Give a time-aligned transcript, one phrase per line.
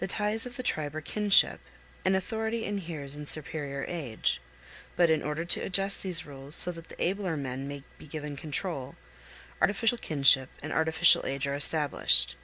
[0.00, 1.60] The ties of the tribe are kinship,
[2.04, 4.40] and authority inheres in superior age;
[4.96, 8.36] but in order to adjust these rules so that the abler men may be given
[8.36, 8.96] control,
[9.60, 12.34] artificial kinship and artificial age are established.